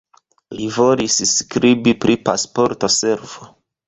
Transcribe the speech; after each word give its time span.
Li 0.59 0.69
volis 0.77 1.17
skribi 1.31 1.93
pri 2.05 2.15
Pasporta 2.31 2.91
Servo. 2.95 3.51